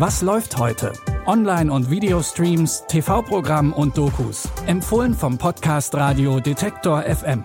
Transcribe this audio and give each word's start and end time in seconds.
Was 0.00 0.22
läuft 0.22 0.56
heute? 0.56 0.94
Online- 1.26 1.70
und 1.70 1.90
Videostreams, 1.90 2.86
TV-Programm 2.88 3.74
und 3.74 3.98
Dokus. 3.98 4.48
Empfohlen 4.66 5.12
vom 5.12 5.36
Podcast 5.36 5.94
Radio 5.94 6.40
Detektor 6.40 7.02
FM. 7.02 7.44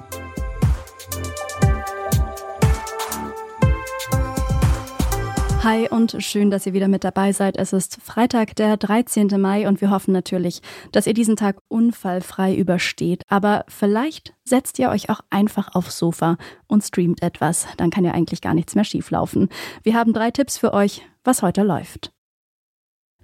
Hi 5.64 5.90
und 5.90 6.16
schön, 6.20 6.50
dass 6.50 6.66
ihr 6.66 6.72
wieder 6.72 6.88
mit 6.88 7.04
dabei 7.04 7.34
seid. 7.34 7.58
Es 7.58 7.74
ist 7.74 7.98
Freitag, 8.02 8.56
der 8.56 8.78
13. 8.78 9.28
Mai 9.38 9.68
und 9.68 9.82
wir 9.82 9.90
hoffen 9.90 10.14
natürlich, 10.14 10.62
dass 10.94 11.08
ihr 11.08 11.14
diesen 11.14 11.36
Tag 11.36 11.58
unfallfrei 11.68 12.56
übersteht. 12.56 13.24
Aber 13.28 13.66
vielleicht 13.68 14.34
setzt 14.46 14.80
ihr 14.80 14.92
euch 14.92 15.10
auch 15.10 15.20
einfach 15.30 15.76
aufs 15.76 16.00
Sofa 16.00 16.38
und 16.68 16.86
streamt 16.86 17.22
etwas. 17.22 17.68
Dann 17.76 17.90
kann 17.90 18.06
ja 18.06 18.14
eigentlich 18.14 18.40
gar 18.40 18.54
nichts 18.54 18.76
mehr 18.76 18.86
schieflaufen. 18.86 19.50
Wir 19.84 19.96
haben 19.96 20.14
drei 20.14 20.32
Tipps 20.32 20.58
für 20.58 20.74
euch, 20.74 21.02
was 21.26 21.42
heute 21.42 21.64
läuft. 21.64 22.15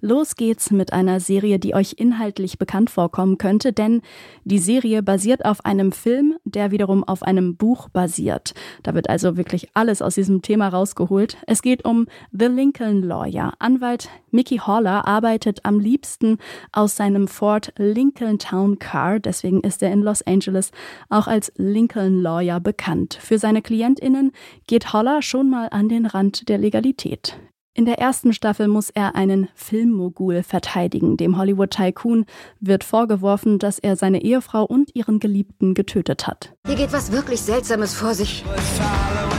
Los 0.04 0.34
geht's 0.34 0.72
mit 0.72 0.92
einer 0.92 1.20
Serie, 1.20 1.60
die 1.60 1.76
euch 1.76 1.94
inhaltlich 1.96 2.58
bekannt 2.58 2.90
vorkommen 2.90 3.38
könnte, 3.38 3.72
denn 3.72 4.02
die 4.42 4.58
Serie 4.58 5.00
basiert 5.00 5.44
auf 5.44 5.64
einem 5.64 5.92
Film, 5.92 6.34
der 6.44 6.72
wiederum 6.72 7.04
auf 7.04 7.22
einem 7.22 7.54
Buch 7.54 7.88
basiert. 7.88 8.52
Da 8.82 8.96
wird 8.96 9.08
also 9.08 9.36
wirklich 9.36 9.68
alles 9.74 10.02
aus 10.02 10.16
diesem 10.16 10.42
Thema 10.42 10.70
rausgeholt. 10.70 11.36
Es 11.46 11.62
geht 11.62 11.84
um 11.84 12.08
The 12.32 12.46
Lincoln 12.46 13.04
Lawyer. 13.04 13.52
Anwalt 13.60 14.08
Mickey 14.32 14.56
Haller 14.56 15.06
arbeitet 15.06 15.60
am 15.62 15.78
liebsten 15.78 16.38
aus 16.72 16.96
seinem 16.96 17.28
Ford 17.28 17.72
Lincoln 17.76 18.40
Town 18.40 18.80
Car, 18.80 19.20
deswegen 19.20 19.60
ist 19.60 19.84
er 19.84 19.92
in 19.92 20.02
Los 20.02 20.22
Angeles 20.22 20.72
auch 21.10 21.28
als 21.28 21.52
Lincoln 21.54 22.20
Lawyer 22.20 22.58
bekannt. 22.58 23.16
Für 23.20 23.38
seine 23.38 23.62
Klientinnen 23.62 24.32
geht 24.66 24.92
Haller 24.92 25.22
schon 25.22 25.48
mal 25.48 25.68
an 25.70 25.88
den 25.88 26.06
Rand 26.06 26.48
der 26.48 26.58
Legalität. 26.58 27.36
In 27.74 27.86
der 27.86 27.98
ersten 27.98 28.34
Staffel 28.34 28.68
muss 28.68 28.90
er 28.90 29.14
einen 29.14 29.48
Filmmogul 29.54 30.42
verteidigen. 30.42 31.16
Dem 31.16 31.38
Hollywood-Tycoon 31.38 32.26
wird 32.60 32.84
vorgeworfen, 32.84 33.58
dass 33.58 33.78
er 33.78 33.96
seine 33.96 34.22
Ehefrau 34.22 34.64
und 34.64 34.94
ihren 34.94 35.20
Geliebten 35.20 35.72
getötet 35.72 36.26
hat. 36.26 36.52
Hier 36.66 36.76
geht 36.76 36.92
was 36.92 37.12
wirklich 37.12 37.40
Seltsames 37.40 37.94
vor 37.94 38.12
sich. 38.12 38.44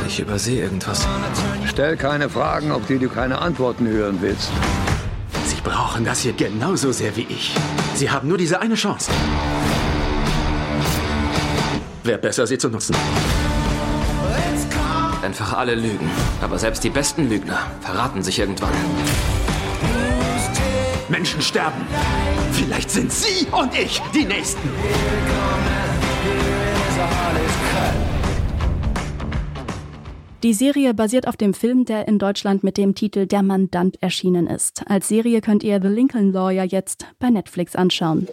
Ich 0.07 0.19
übersehe 0.19 0.63
irgendwas. 0.63 1.07
Stell 1.67 1.95
keine 1.95 2.27
Fragen, 2.27 2.71
auf 2.71 2.87
die 2.87 2.97
du 2.97 3.07
keine 3.07 3.37
Antworten 3.37 3.87
hören 3.87 4.17
willst. 4.21 4.49
Sie 5.45 5.61
brauchen 5.63 6.03
das 6.03 6.21
hier 6.21 6.33
genauso 6.33 6.91
sehr 6.91 7.15
wie 7.15 7.27
ich. 7.29 7.53
Sie 7.93 8.09
haben 8.09 8.27
nur 8.27 8.39
diese 8.39 8.59
eine 8.59 8.73
Chance. 8.73 9.11
Wäre 12.03 12.17
besser, 12.17 12.47
sie 12.47 12.57
zu 12.57 12.69
nutzen. 12.69 12.95
Einfach 15.23 15.53
alle 15.53 15.75
lügen. 15.75 16.09
Aber 16.41 16.59
selbst 16.59 16.83
die 16.83 16.89
besten 16.89 17.29
Lügner 17.29 17.59
verraten 17.79 18.21
sich 18.21 18.39
irgendwann. 18.39 18.73
Menschen 21.07 21.41
sterben. 21.41 21.87
Vielleicht 22.51 22.91
sind 22.91 23.11
Sie 23.11 23.47
und 23.51 23.73
ich 23.73 24.01
die 24.13 24.25
Nächsten. 24.25 24.69
Die 30.43 30.53
Serie 30.53 30.93
basiert 30.93 31.25
auf 31.29 31.37
dem 31.37 31.53
Film, 31.53 31.85
der 31.85 32.05
in 32.09 32.19
Deutschland 32.19 32.65
mit 32.65 32.77
dem 32.77 32.93
Titel 32.93 33.25
Der 33.25 33.43
Mandant 33.43 34.03
erschienen 34.03 34.47
ist. 34.47 34.83
Als 34.89 35.07
Serie 35.07 35.39
könnt 35.39 35.63
ihr 35.63 35.81
The 35.81 35.87
Lincoln 35.87 36.33
Lawyer 36.33 36.65
jetzt 36.65 37.05
bei 37.19 37.29
Netflix 37.29 37.77
anschauen. 37.77 38.27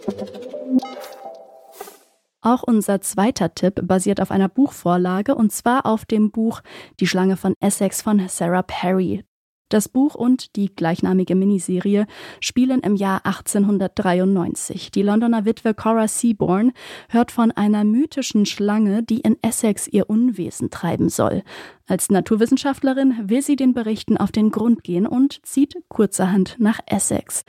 Auch 2.41 2.63
unser 2.63 3.01
zweiter 3.01 3.53
Tipp 3.53 3.81
basiert 3.83 4.19
auf 4.19 4.31
einer 4.31 4.49
Buchvorlage 4.49 5.35
und 5.35 5.51
zwar 5.51 5.85
auf 5.85 6.05
dem 6.05 6.31
Buch 6.31 6.61
Die 6.99 7.05
Schlange 7.05 7.37
von 7.37 7.53
Essex 7.59 8.01
von 8.01 8.27
Sarah 8.27 8.63
Perry. 8.63 9.23
Das 9.69 9.87
Buch 9.87 10.15
und 10.15 10.57
die 10.57 10.75
gleichnamige 10.75 11.33
Miniserie 11.33 12.05
spielen 12.41 12.81
im 12.81 12.95
Jahr 12.95 13.25
1893. 13.25 14.91
Die 14.91 15.01
Londoner 15.01 15.45
Witwe 15.45 15.73
Cora 15.73 16.09
Seaborn 16.09 16.73
hört 17.09 17.31
von 17.31 17.51
einer 17.51 17.85
mythischen 17.85 18.45
Schlange, 18.45 19.01
die 19.01 19.21
in 19.21 19.37
Essex 19.41 19.87
ihr 19.87 20.09
Unwesen 20.09 20.71
treiben 20.71 21.07
soll. 21.07 21.43
Als 21.87 22.09
Naturwissenschaftlerin 22.09 23.29
will 23.29 23.41
sie 23.41 23.55
den 23.55 23.73
Berichten 23.73 24.17
auf 24.17 24.33
den 24.33 24.51
Grund 24.51 24.83
gehen 24.83 25.07
und 25.07 25.39
zieht 25.45 25.75
kurzerhand 25.87 26.57
nach 26.59 26.79
Essex. 26.87 27.45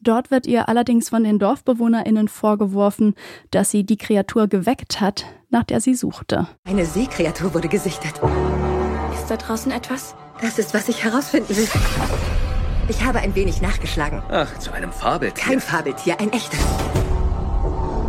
Dort 0.00 0.30
wird 0.30 0.46
ihr 0.46 0.68
allerdings 0.68 1.08
von 1.08 1.24
den 1.24 1.38
DorfbewohnerInnen 1.38 2.28
vorgeworfen, 2.28 3.14
dass 3.50 3.70
sie 3.70 3.84
die 3.84 3.96
Kreatur 3.96 4.46
geweckt 4.48 5.00
hat, 5.00 5.24
nach 5.50 5.64
der 5.64 5.80
sie 5.80 5.94
suchte. 5.94 6.46
Eine 6.64 6.84
Seekreatur 6.84 7.54
wurde 7.54 7.68
gesichtet. 7.68 8.12
Ist 9.14 9.30
da 9.30 9.36
draußen 9.36 9.72
etwas? 9.72 10.14
Das 10.40 10.58
ist, 10.58 10.74
was 10.74 10.88
ich 10.88 11.02
herausfinden 11.02 11.56
will. 11.56 11.68
Ich 12.88 13.04
habe 13.04 13.18
ein 13.18 13.34
wenig 13.34 13.62
nachgeschlagen. 13.62 14.22
Ach, 14.30 14.58
zu 14.58 14.72
einem 14.72 14.92
Fabeltier. 14.92 15.44
Kein 15.44 15.60
Fabeltier, 15.60 16.20
ein 16.20 16.32
echtes. 16.32 16.60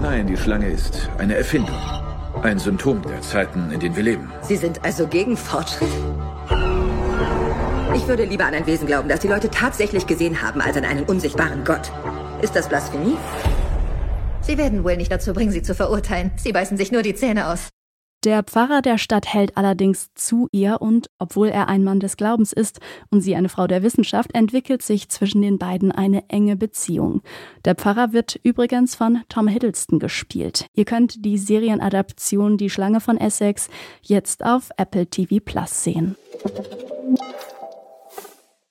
Nein, 0.01 0.27
die 0.27 0.37
Schlange 0.37 0.67
ist 0.67 1.09
eine 1.17 1.35
Erfindung. 1.35 1.75
Ein 2.43 2.59
Symptom 2.59 3.01
der 3.01 3.21
Zeiten, 3.21 3.71
in 3.71 3.79
denen 3.79 3.95
wir 3.95 4.03
leben. 4.03 4.31
Sie 4.43 4.57
sind 4.57 4.85
also 4.85 5.07
gegen 5.07 5.35
Fortschritt? 5.35 5.89
Ich 7.97 8.07
würde 8.07 8.25
lieber 8.25 8.45
an 8.45 8.53
ein 8.53 8.67
Wesen 8.67 8.85
glauben, 8.85 9.09
das 9.09 9.21
die 9.21 9.27
Leute 9.27 9.49
tatsächlich 9.49 10.05
gesehen 10.05 10.43
haben, 10.43 10.61
als 10.61 10.77
an 10.77 10.85
einen 10.85 11.03
unsichtbaren 11.05 11.63
Gott. 11.63 11.91
Ist 12.43 12.55
das 12.55 12.69
Blasphemie? 12.69 13.17
Sie 14.41 14.57
werden 14.59 14.83
wohl 14.83 14.95
nicht 14.97 15.11
dazu 15.11 15.33
bringen, 15.33 15.51
sie 15.51 15.63
zu 15.63 15.73
verurteilen. 15.73 16.31
Sie 16.37 16.51
beißen 16.51 16.77
sich 16.77 16.91
nur 16.91 17.01
die 17.01 17.15
Zähne 17.15 17.47
aus. 17.47 17.69
Der 18.23 18.43
Pfarrer 18.43 18.83
der 18.83 18.99
Stadt 18.99 19.33
hält 19.33 19.57
allerdings 19.57 20.13
zu 20.13 20.47
ihr 20.51 20.77
und, 20.79 21.07
obwohl 21.17 21.47
er 21.47 21.69
ein 21.69 21.83
Mann 21.83 21.99
des 21.99 22.17
Glaubens 22.17 22.53
ist 22.53 22.79
und 23.09 23.21
sie 23.21 23.35
eine 23.35 23.49
Frau 23.49 23.65
der 23.65 23.81
Wissenschaft, 23.81 24.35
entwickelt 24.35 24.83
sich 24.83 25.09
zwischen 25.09 25.41
den 25.41 25.57
beiden 25.57 25.91
eine 25.91 26.29
enge 26.29 26.55
Beziehung. 26.55 27.21
Der 27.65 27.73
Pfarrer 27.73 28.13
wird 28.13 28.39
übrigens 28.43 28.93
von 28.93 29.23
Tom 29.27 29.47
Hiddleston 29.47 29.97
gespielt. 29.97 30.67
Ihr 30.73 30.85
könnt 30.85 31.25
die 31.25 31.37
Serienadaption 31.37 32.57
Die 32.57 32.69
Schlange 32.69 33.01
von 33.01 33.17
Essex 33.17 33.69
jetzt 34.03 34.45
auf 34.45 34.69
Apple 34.77 35.07
TV 35.07 35.37
Plus 35.43 35.83
sehen. 35.83 36.15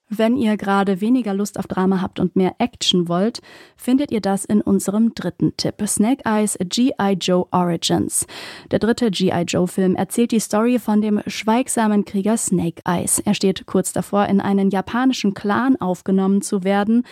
Wenn 0.08 0.36
ihr 0.36 0.56
gerade 0.56 1.00
weniger 1.00 1.34
Lust 1.34 1.58
auf 1.58 1.66
Drama 1.66 2.00
habt 2.00 2.20
und 2.20 2.36
mehr 2.36 2.54
Action 2.58 3.08
wollt, 3.08 3.40
findet 3.76 4.12
ihr 4.12 4.20
das 4.20 4.44
in 4.44 4.60
unserem 4.60 5.14
dritten 5.14 5.56
Tipp. 5.56 5.82
Snake 5.84 6.22
Eyes 6.24 6.56
G.I. 6.62 7.14
Joe 7.20 7.46
Origins. 7.50 8.24
Der 8.70 8.78
dritte 8.78 9.10
G.I. 9.10 9.42
Joe 9.42 9.66
Film 9.66 9.96
erzählt 9.96 10.30
die 10.30 10.38
Story 10.38 10.78
von 10.78 11.00
dem 11.00 11.20
schweigsamen 11.26 12.04
Krieger 12.04 12.36
Snake 12.36 12.82
Eyes. 12.84 13.18
Er 13.18 13.34
steht 13.34 13.66
kurz 13.66 13.92
davor, 13.92 14.26
in 14.26 14.40
einen 14.40 14.70
japanischen 14.70 15.34
Clan 15.34 15.74
aufgenommen 15.80 16.40
zu 16.40 16.62
werden. 16.62 17.02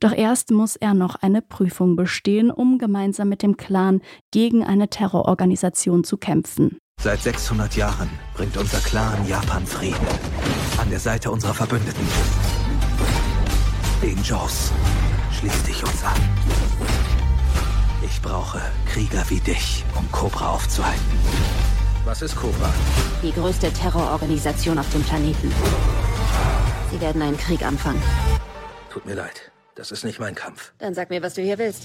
Doch 0.00 0.12
erst 0.12 0.50
muss 0.50 0.74
er 0.74 0.94
noch 0.94 1.14
eine 1.14 1.42
Prüfung 1.42 1.94
bestehen, 1.94 2.50
um 2.50 2.78
gemeinsam 2.78 3.28
mit 3.28 3.44
dem 3.44 3.58
Clan 3.58 4.00
gegen 4.32 4.64
eine 4.64 4.88
Terrororganisation 4.88 6.02
zu 6.02 6.16
kämpfen. 6.16 6.78
Seit 7.02 7.22
600 7.22 7.76
Jahren 7.76 8.10
bringt 8.34 8.58
unser 8.58 8.78
Clan 8.80 9.26
Japan 9.26 9.66
Frieden. 9.66 10.06
An 10.78 10.90
der 10.90 11.00
Seite 11.00 11.30
unserer 11.30 11.54
Verbündeten. 11.54 12.06
Den 14.02 14.22
Jaws. 14.22 14.70
Schließ 15.38 15.62
dich 15.62 15.82
uns 15.82 16.04
an. 16.04 16.20
Ich 18.04 18.20
brauche 18.20 18.60
Krieger 18.86 19.24
wie 19.28 19.40
dich, 19.40 19.82
um 19.96 20.12
Cobra 20.12 20.50
aufzuhalten. 20.50 21.00
Was 22.04 22.20
ist 22.20 22.36
Cobra? 22.36 22.70
Die 23.22 23.32
größte 23.32 23.72
Terrororganisation 23.72 24.78
auf 24.78 24.90
dem 24.90 25.02
Planeten. 25.02 25.50
Sie 26.90 27.00
werden 27.00 27.22
einen 27.22 27.38
Krieg 27.38 27.62
anfangen. 27.62 28.02
Tut 28.90 29.06
mir 29.06 29.14
leid. 29.14 29.50
Das 29.74 29.90
ist 29.90 30.04
nicht 30.04 30.20
mein 30.20 30.34
Kampf. 30.34 30.72
Dann 30.78 30.94
sag 30.94 31.08
mir, 31.08 31.22
was 31.22 31.32
du 31.32 31.40
hier 31.40 31.56
willst. 31.56 31.84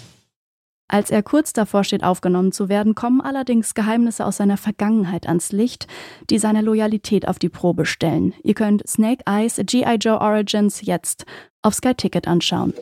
Als 0.88 1.10
er 1.10 1.24
kurz 1.24 1.52
davor 1.52 1.84
steht, 1.84 2.04
aufgenommen 2.04 2.52
zu 2.52 2.70
werden, 2.70 2.94
kommen 2.94 3.20
allerdings 3.20 3.74
Geheimnisse 3.74 4.26
aus 4.26 4.38
seiner 4.38 4.58
Vergangenheit 4.58 5.28
ans 5.28 5.52
Licht, 5.52 5.88
die 6.30 6.38
seine 6.38 6.62
Loyalität 6.62 7.28
auf 7.28 7.40
die 7.40 7.50
Probe 7.50 7.86
stellen. 7.86 8.34
Ihr 8.44 8.54
könnt 8.54 8.88
Snake 8.88 9.24
Eyes 9.26 9.60
G.I. 9.64 9.96
Joe 9.96 10.22
Origins 10.22 10.82
jetzt 10.86 11.26
auf 11.64 11.74
Sky 11.74 11.96
Ticket 11.96 12.28
anschauen. 12.28 12.74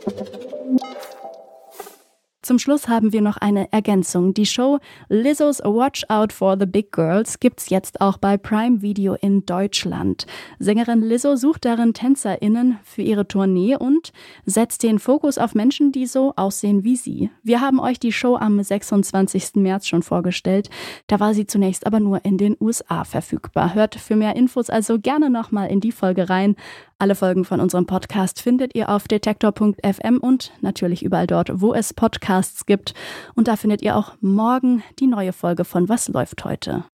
Zum 2.43 2.59
Schluss 2.59 2.89
haben 2.89 3.13
wir 3.13 3.21
noch 3.21 3.37
eine 3.37 3.71
Ergänzung. 3.71 4.33
Die 4.33 4.45
Show 4.45 4.79
Lizzo's 5.07 5.59
Watch 5.59 6.03
Out 6.09 6.33
for 6.33 6.57
the 6.59 6.65
Big 6.65 6.91
Girls 6.91 7.39
gibt's 7.39 7.69
jetzt 7.69 8.01
auch 8.01 8.17
bei 8.17 8.35
Prime 8.35 8.81
Video 8.81 9.13
in 9.13 9.45
Deutschland. 9.45 10.25
Sängerin 10.59 11.01
Lizzo 11.01 11.37
sucht 11.37 11.63
darin 11.63 11.93
TänzerInnen 11.93 12.79
für 12.83 13.01
ihre 13.01 13.29
Tournee 13.29 13.77
und 13.77 14.11
setzt 14.43 14.83
den 14.83 14.99
Fokus 14.99 15.37
auf 15.37 15.55
Menschen, 15.55 15.93
die 15.93 16.05
so 16.05 16.33
aussehen 16.35 16.83
wie 16.83 16.97
sie. 16.97 17.29
Wir 17.43 17.61
haben 17.61 17.79
euch 17.79 17.97
die 17.97 18.11
Show 18.11 18.35
am 18.35 18.61
26. 18.61 19.55
März 19.55 19.87
schon 19.87 20.03
vorgestellt. 20.03 20.69
Da 21.07 21.21
war 21.21 21.33
sie 21.33 21.47
zunächst 21.47 21.87
aber 21.87 22.01
nur 22.01 22.25
in 22.25 22.37
den 22.37 22.57
USA 22.59 23.05
verfügbar. 23.05 23.73
Hört 23.73 23.95
für 23.95 24.17
mehr 24.17 24.35
Infos 24.35 24.69
also 24.69 24.99
gerne 24.99 25.29
nochmal 25.29 25.71
in 25.71 25.79
die 25.79 25.93
Folge 25.93 26.29
rein. 26.29 26.57
Alle 27.03 27.15
Folgen 27.15 27.43
von 27.43 27.59
unserem 27.59 27.85
Podcast 27.85 28.41
findet 28.41 28.75
ihr 28.75 28.87
auf 28.87 29.09
detektor.fm 29.09 30.19
und 30.21 30.53
natürlich 30.61 31.03
überall 31.03 31.27
dort, 31.27 31.49
wo 31.59 31.73
es 31.73 31.93
Podcasts 31.93 32.65
gibt. 32.65 32.93
Und 33.35 33.49
da 33.49 33.57
findet 33.57 33.81
ihr 33.81 33.97
auch 33.97 34.13
morgen 34.21 34.83
die 34.99 35.07
neue 35.07 35.33
Folge 35.33 35.65
von 35.65 35.89
Was 35.89 36.07
läuft 36.07 36.45
heute? 36.45 36.85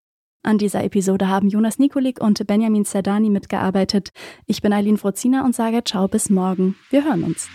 An 0.41 0.57
dieser 0.57 0.83
Episode 0.83 1.27
haben 1.27 1.47
Jonas 1.47 1.77
Nikolik 1.77 2.19
und 2.19 2.47
Benjamin 2.47 2.85
Zerdani 2.85 3.29
mitgearbeitet. 3.29 4.09
Ich 4.47 4.63
bin 4.63 4.73
Eileen 4.73 4.97
Frozina 4.97 5.45
und 5.45 5.53
sage 5.53 5.83
Ciao 5.83 6.07
bis 6.07 6.31
morgen. 6.31 6.75
Wir 6.89 7.05
hören 7.05 7.23
uns. 7.23 7.47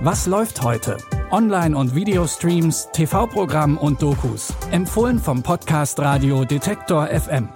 Was 0.00 0.26
läuft 0.26 0.62
heute? 0.62 0.96
Online- 1.30 1.76
und 1.76 1.94
Videostreams, 1.94 2.88
TV-Programm 2.94 3.76
und 3.76 4.00
Dokus. 4.00 4.54
Empfohlen 4.70 5.18
vom 5.18 5.42
Podcast 5.42 5.98
Radio 5.98 6.46
Detektor 6.46 7.08
FM. 7.08 7.50